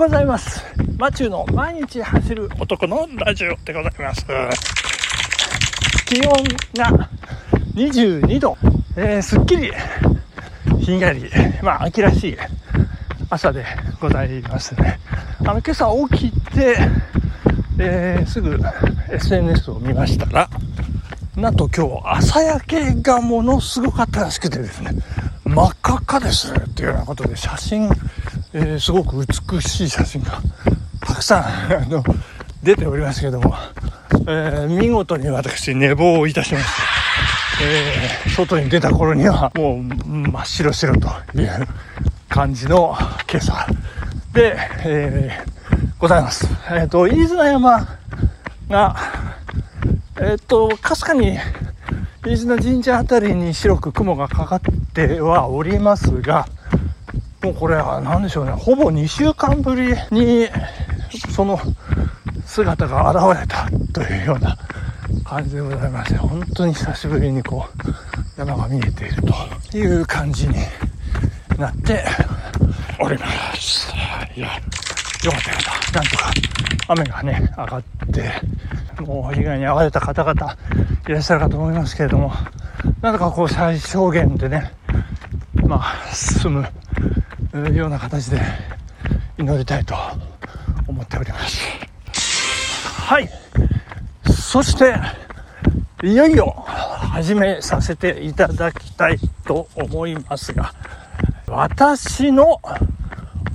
[0.00, 0.64] ございます。
[0.96, 4.24] マチューの毎日走る男のラジオでございます。
[6.06, 6.32] 気温
[6.74, 7.10] が
[7.74, 8.56] 22度、
[8.96, 9.70] えー、すっきり
[10.80, 11.30] ひんやり
[11.62, 12.36] まあ秋らしい
[13.28, 13.66] 朝で
[14.00, 14.98] ございますね。
[15.40, 16.78] あの今朝起きて、
[17.78, 18.58] えー、すぐ
[19.12, 20.48] SNS を見ましたら
[21.36, 24.92] なんと今日朝焼けがものすごかったらしくてですね
[25.44, 27.90] 真っ赤っかですっていうようなことで写真、
[28.52, 30.40] えー、すごく美しい写真が
[31.00, 32.02] たくさん あの
[32.62, 33.54] 出ておりますけども、
[34.26, 36.70] えー、見事に私寝坊をいたしまして、
[37.62, 41.68] えー、外に出た頃にはもう真っ白白という
[42.28, 42.96] 感じの
[43.30, 43.66] 今朝
[44.32, 46.48] で、えー、ございます。
[46.70, 47.88] えっ、と、飯綱山
[48.68, 48.96] が、
[50.20, 51.38] えっ、と、かすかに
[52.24, 54.60] 飯綱神社あたりに白く雲がかかっ
[54.92, 56.46] てはおりますが、
[57.42, 60.48] もうこれは何でしょうね、ほぼ2週間ぶりに
[61.34, 61.58] その
[62.44, 64.56] 姿が現れたというような
[65.24, 67.66] 感じでございまして、本当に久しぶりにこ
[68.36, 69.22] う、山が見えている
[69.70, 70.56] という感じに
[71.58, 72.04] なって
[72.98, 73.90] おります。
[74.36, 74.48] いや、
[75.24, 76.00] よかったよかった。
[76.00, 76.30] なんとか
[76.88, 77.82] 雨がね、上がっ
[78.12, 78.32] て、
[79.00, 80.56] もう被害に遭われた方々
[81.08, 82.32] いらっしゃるかと思いますけれども、
[83.00, 84.72] なんとかこう最小限でね、
[85.66, 86.66] まあ、進む
[87.52, 88.40] ような形で
[89.38, 89.94] 祈りたいと
[90.86, 91.60] 思っております。
[93.06, 93.28] はい。
[94.32, 94.94] そして、
[96.02, 96.64] いよいよ
[97.12, 100.72] 始めさせていただきたいと思いますが、
[101.48, 102.60] 私の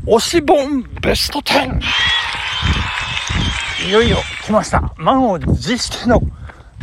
[0.06, 1.80] 推し本ベスト 10!
[3.88, 4.94] いよいよ来ました。
[4.98, 6.22] 満を持しての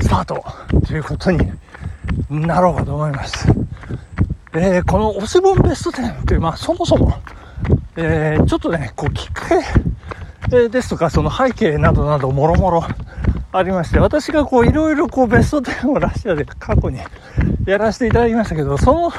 [0.00, 0.44] スタート
[0.86, 1.38] ということに
[2.30, 3.46] なろうかと思います。
[4.54, 7.14] えー、この推し本ベスト10という、まあそもそも、
[7.96, 9.48] えー、ちょっとね、こうきっか
[10.50, 12.84] け、ですとか、その背景などなどもろもろ
[13.52, 16.98] ありまして、私がこういろいろこうベスト10をラシアで過去に
[17.66, 19.12] やらせていただきましたけど、その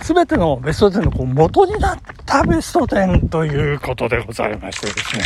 [0.00, 5.22] 全てのベスト10のこう元になったベスト10ということでございましてですね。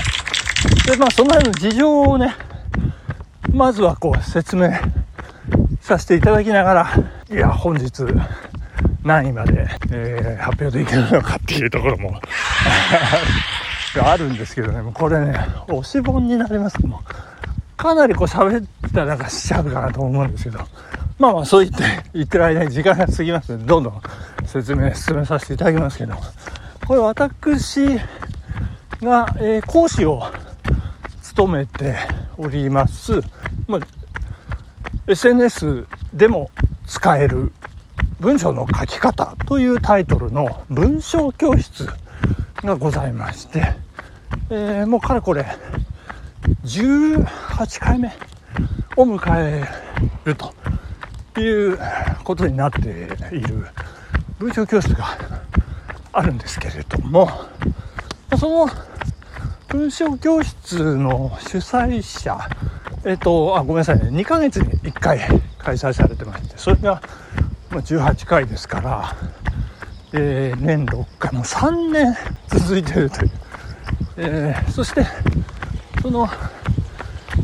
[0.87, 2.35] で、まあ、その辺の事情をね、
[3.53, 4.71] まずはこう説明
[5.81, 6.89] させていただきながら、
[7.31, 8.05] いや、本日
[9.05, 12.21] 何位まで、えー、発表できるのかっていうところも。
[14.03, 16.81] あるんですけどね、これね、押し本になります。
[16.87, 17.03] も
[17.77, 20.61] かなりこう喋ったらなんかしちゃうかなと思うんですけど、
[21.19, 24.03] まあまあそう言って言ってる間に時間が過ぎますので、どんどん
[24.47, 26.15] 説明進めさせていただきますけど、
[26.87, 27.87] これ私
[29.03, 30.23] が、えー、講師を
[31.23, 31.97] 務めて
[32.39, 33.21] おります、
[33.67, 33.81] まあ、
[35.07, 36.51] SNS でも
[36.87, 37.53] 使える
[38.23, 41.89] 文章の書き方というタイトルの文章教室
[42.63, 43.75] がございまして、
[44.49, 45.45] えー、もうかれこれ
[46.63, 48.13] 18回目
[48.97, 49.65] を迎え
[50.25, 51.79] るという
[52.23, 52.79] ことになって
[53.33, 53.67] いる
[54.39, 55.19] 文章教室が
[56.13, 57.29] あるんですけれども
[58.39, 58.73] その
[59.67, 62.39] 文章教室の主催者
[63.05, 64.11] えっ、とあごめんなさいね。
[64.11, 65.19] 2ヶ月に1回
[65.59, 67.03] 開催されてましてそれが
[67.81, 69.17] 18回ですから、
[70.13, 72.15] えー、年6回も3年
[72.49, 73.31] 続いてるという、
[74.17, 75.07] えー、そして
[76.03, 76.29] その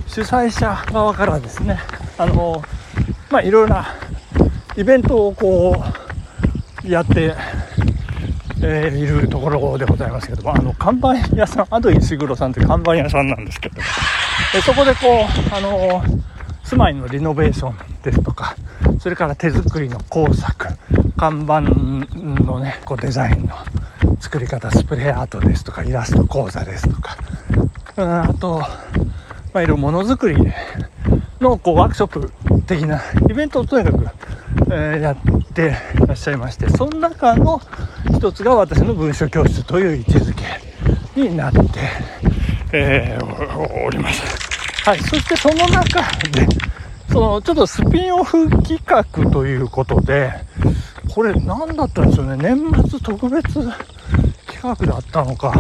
[0.07, 1.79] 主催者側からですね
[2.19, 2.63] あの
[3.31, 3.95] まあいろいろな
[4.77, 5.83] イベントをこ
[6.85, 7.35] うやって
[8.61, 13.83] えー、いるところでございますけども、あの、看板屋さん、アドイ石黒さんという看板屋さんなんですけども、
[14.57, 14.99] えそこでこ
[15.53, 16.03] う、あの
[16.65, 18.57] 住まいのリノベーションですとか、
[18.99, 20.67] それから手作りの工作、
[21.17, 23.55] 看板のね、こうデザインの
[24.21, 27.17] 作り方、スプレーアートですとか、イラスト講座ですとか、
[27.97, 28.59] あと、
[29.53, 30.37] まあ、いろいろものづくり
[31.41, 32.33] のこうワークショップ
[32.67, 33.01] 的な
[33.31, 34.07] イベントをとにかく、
[34.67, 35.17] えー、やっ
[35.55, 37.61] ていらっしゃいまして、その中の
[38.17, 41.61] 一つが私の文書教室という位置づけになって、
[42.73, 44.23] えー、おります。
[44.85, 44.99] はい。
[45.01, 46.03] そしてその中
[46.33, 46.47] で、
[47.19, 50.33] その、ちょっとスピンオフ企画ということで、
[51.13, 52.37] これ何だったんですよね。
[52.37, 53.55] 年末特別
[54.47, 55.53] 企画だったのか、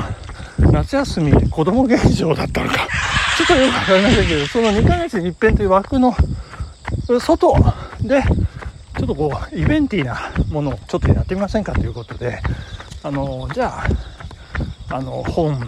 [0.60, 2.86] 夏休み子供劇場だったのか、
[3.36, 6.14] ちょっとよくわかりませんけど、その2ヶ月に一遍という枠の
[7.18, 7.56] 外
[8.02, 8.22] で、
[8.96, 12.38] ちょっとこう、イベンティーなものをちょっとやってみませんかということで、
[13.02, 13.82] あの、じゃ
[14.90, 15.58] あ、あの、本、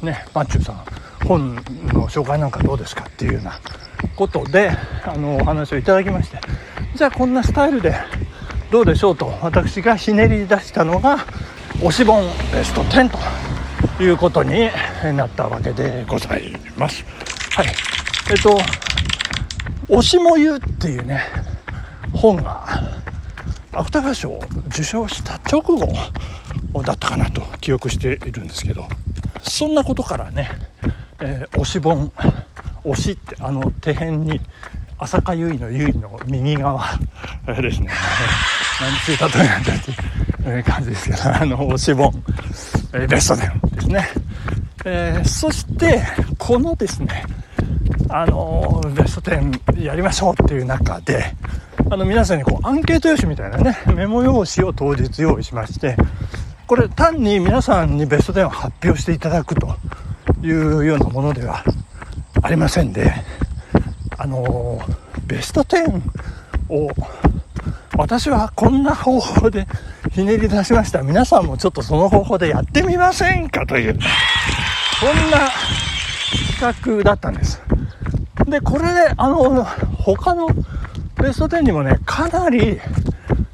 [0.00, 0.84] ね、マッチューさん、
[1.26, 3.60] 本の紹介なんかどうですかっていうような
[4.16, 4.70] ことで、
[5.04, 6.38] あの、お話をいただきまして、
[6.94, 7.94] じゃあこんなスタイルで
[8.70, 11.18] どうでしょうと、私がひねり出したのが、
[11.80, 13.10] 推し本ベスト10
[13.96, 14.70] ということに
[15.14, 17.04] なったわけでございます。
[17.56, 17.66] はい。
[18.30, 18.58] えっと
[19.88, 21.22] 「推しもゆ」っていうね
[22.12, 22.66] 本が
[23.72, 25.76] 芥川賞を受賞した直後
[26.82, 28.88] だったかなと記憶しているんですけど
[29.42, 30.48] そんなことからね、
[31.20, 32.10] えー、推し本
[32.84, 34.40] 推しってあの手辺に
[34.98, 36.84] 浅香唯の唯の右側。
[37.46, 37.90] ですね。
[38.80, 39.78] 何ついたとなんだっ
[40.42, 42.24] ていう感じですけどあの推し本、
[42.92, 44.08] えー、ベスト10ですね、
[44.84, 46.02] えー、そして
[46.38, 47.24] このですね
[48.08, 51.34] あのベスト10やりましょうっていう中で
[51.90, 55.96] あの皆さんにこうアンケート用紙みたいなねメモ用紙を当日用意しまして
[56.66, 59.76] これ単に皆さんにベスト10を発表していただくと
[60.42, 61.62] いうようなものでは
[62.44, 63.10] ありませんで
[64.18, 64.78] あの
[65.26, 65.98] ベスト10
[66.68, 66.90] を
[67.96, 69.66] 私はこんな方法で
[70.12, 71.02] ひねり出しました。
[71.02, 73.98] 皆さんもちょっとその方法でやってみませんかという
[75.00, 75.48] そんな
[76.60, 77.62] 企画だったんです。
[78.46, 79.64] でこれであの
[79.96, 80.48] 他の
[81.16, 82.78] ベスト10にもねかなり、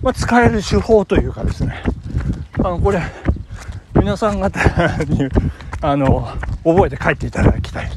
[0.02, 1.80] ま、使える手法というかですね。
[2.58, 3.00] あのこれ
[3.94, 4.58] 皆さん方
[5.04, 5.28] に
[5.80, 6.28] あの
[6.64, 7.90] 覚えて帰っていただきたい、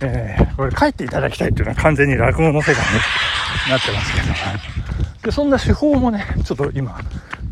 [0.00, 2.80] えー、これ帰っていただきたいっていうのは完全に落語の世界に
[3.70, 4.26] なってますけど
[5.24, 6.98] でそんな手法もねちょっと今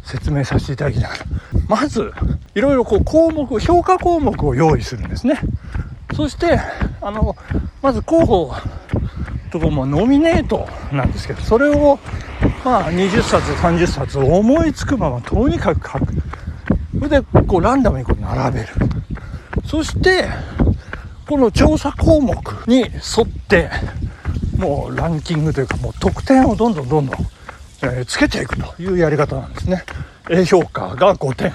[0.04, 1.26] 説明させていただきながら。
[1.68, 2.12] まず
[2.54, 5.38] いろいろこう項目評価項目を用意するんですね。
[6.14, 6.60] そして
[7.00, 7.34] あの
[7.80, 8.54] まず候補
[9.50, 11.98] とかもノミネートなんですけどそれを
[12.64, 16.14] まあ20冊30冊思いつくままとにかく書く。
[16.98, 18.68] それでこうランダムにこう並べる。
[19.64, 20.28] そして
[21.26, 22.36] この調査項目
[22.66, 22.90] に沿
[23.24, 23.70] って
[24.56, 27.16] もうランキングというかもう得点をどんどんどんどん、
[27.82, 29.84] えー、つけていくというやり方なんですね。
[30.30, 31.52] A 評価が5点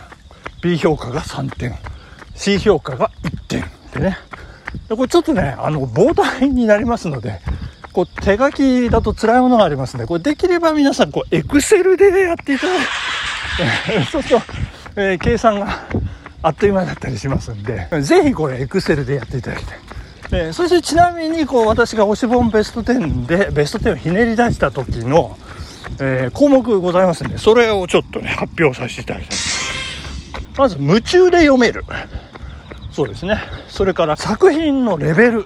[0.62, 1.75] B 評価が3点
[2.36, 4.18] C 評価が1点でね。
[4.90, 7.40] でこれちょっとねあの膨大になりますので
[7.98, 12.80] こう手書きだと辛いものがありますので、これできれば皆さん、こう、エクセルでやっていただい
[14.06, 14.46] て、 そうすると、
[14.98, 15.88] えー、計算が
[16.42, 19.80] あっという間だったりしますんで、 ぜひこれ、エクセルでやっていただきたい。
[20.31, 25.38] えー、そしてちなみに、こう、私が推し本ベスト10で、ベスト10をひねり出した時の、
[26.00, 29.38] えー、項目ございますんで、それをちょっとね、発表させていただきたい。
[30.57, 31.86] まず、夢中で読める。
[32.92, 33.39] そうですね。
[33.69, 35.45] それから作品のレベル。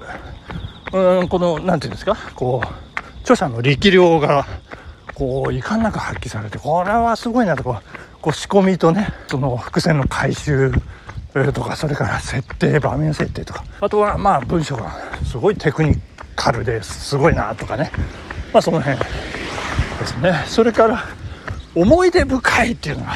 [0.93, 2.17] うんこの何て言うんですか？
[2.35, 2.69] こう
[3.21, 4.45] 著者の力量が
[5.13, 7.81] こういかんなく発揮されてこれはすごいなとこう
[8.21, 10.71] こう仕込みとねその伏線の回収
[11.53, 13.63] とかそれから設定場面設定とか。
[13.79, 14.91] あとはまあ文章が
[15.25, 15.95] すごいテクニ
[16.35, 17.91] カルですごいなとかね。
[18.53, 19.05] まあその辺で
[20.05, 20.43] すね。
[20.47, 21.03] それから
[21.73, 23.13] 思い出深いっていうのが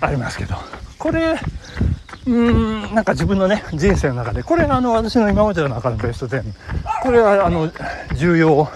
[0.00, 0.56] ありますけど。
[0.98, 1.38] これ
[2.26, 6.44] うんなんか自分のね人生の中でこれがあの私の今までの中のベスト10
[7.02, 7.70] これはあの
[8.16, 8.68] 重要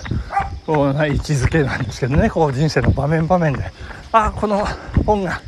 [0.95, 2.31] な位置づけなんですけどね。
[2.31, 3.65] こう人生の場面場面で。
[4.13, 4.65] あこの
[5.03, 5.41] 本が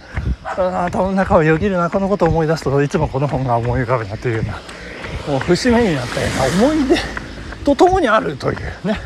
[0.44, 4.52] 頭の中をよぎるなこのことを思い出すといつもこの本が思い浮かぶなというような
[5.32, 6.26] もう節目になったよ
[6.58, 6.96] うな思い出
[7.64, 8.98] とともにあるというね。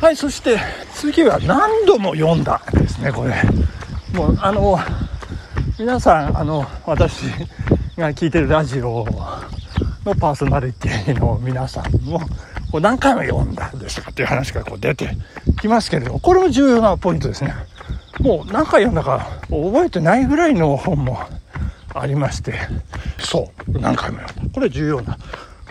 [0.00, 0.58] はいそして
[0.94, 3.34] 次は何度も読んだですねこれ。
[4.12, 4.78] もうあの
[5.78, 7.24] 皆さんあの私
[7.96, 9.06] が聞いてるラジオ
[10.04, 12.18] のパーソナリティの皆さんも
[12.70, 15.16] こう何回も読んだんですかっていう話がこう出て
[15.60, 17.54] きますけれどもこれも重要なポイントですね。
[18.20, 21.18] もう何回読んだか覚えてないぐらいの本も
[21.94, 22.54] ありまして。
[23.18, 24.54] そう何回も読んだ。
[24.54, 25.18] これ重要な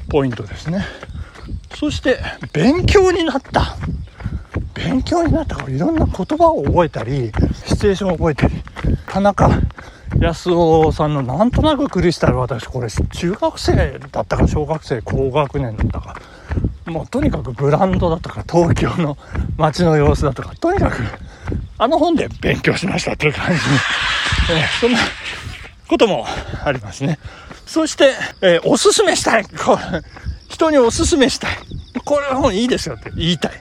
[0.09, 0.85] ポイントですね。
[1.75, 2.19] そして
[2.53, 3.75] 勉強になった。
[4.73, 7.31] 勉強になったからいろんな言葉を覚えたり
[7.65, 8.53] シチュエーションを覚えたり。
[9.07, 9.49] 田中
[10.19, 16.21] 安尾さんのなんとなくクリスタル私これ中学生だったか小学生高学年だったか。
[16.85, 19.17] もうとにかくブランドだとか東京の
[19.57, 21.01] 街の様子だとかとにかく
[21.77, 23.59] あの本で勉強しましたという感じに、
[24.59, 24.99] えー、そんな
[25.87, 26.25] ことも
[26.63, 27.19] ありますね
[27.65, 30.01] そして、えー、おすすめしたいこれ
[30.49, 31.57] 人におすすめしたい
[32.05, 33.51] これは本いいですよって言いたい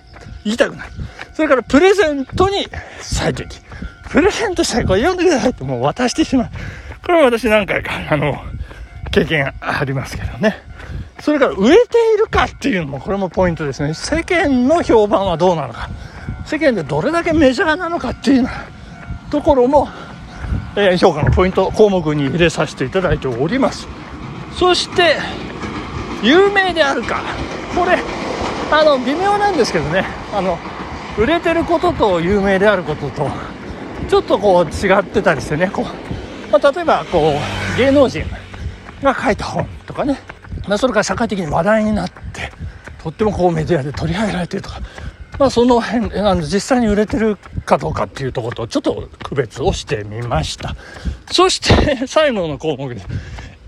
[0.45, 0.89] 言いたくない
[1.35, 2.67] それからプレゼントに
[3.01, 3.59] 最適
[4.15, 6.51] プレゼントしたらこれ読んでくださいってもう渡してしまう。
[7.05, 8.37] これは私何回か、あの、
[9.11, 10.55] 経験ありますけどね。
[11.19, 13.93] それから売れているかっていうのもこれもポイントですね。
[13.93, 15.91] 世間の評判はどうなのか。
[16.45, 18.49] 世間でどれだけメジャーなのかっていう
[19.31, 19.89] ところも、
[20.77, 23.87] えー、評価のポイント項目に入れさせていただいております。
[24.53, 25.17] そして、
[26.23, 27.23] 有名であるか。
[27.75, 27.99] これ、
[28.71, 30.05] あの、微妙なんですけどね。
[30.33, 30.59] あの、
[31.19, 33.29] 売れてることと有名であることと、
[34.09, 37.35] ちょっとこう違ってたりしてねこう、まあ、例えばこ
[37.75, 38.25] う芸能人
[39.03, 40.21] が書いた本とかね、
[40.69, 42.53] まあ、それから社会的に話題になって
[43.03, 44.81] とってもこうメディアで取り上げられてるとか、
[45.39, 50.77] まあ、その辺あの実際に売れてるかどうかっていうところとちょっと区別をしてみました。
[51.31, 53.07] そして 最後の項目です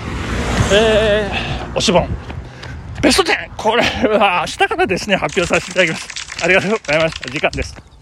[0.74, 2.08] えー、推し本。
[3.02, 3.84] ベスト10これ
[4.18, 6.44] は明日からですね発表させていただきます。
[6.44, 7.30] ありがとうございました。
[7.30, 7.95] 時間です。